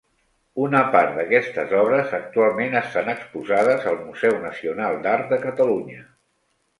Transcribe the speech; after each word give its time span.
Una 0.67 0.79
part 0.93 1.11
d'aquestes 1.17 1.75
obres 1.79 2.15
actualment 2.19 2.77
estan 2.79 3.11
exposades 3.13 3.85
al 3.91 3.99
Museu 4.07 4.39
Nacional 4.47 4.97
d'Art 5.05 5.29
de 5.35 5.39
Catalunya. 5.45 6.01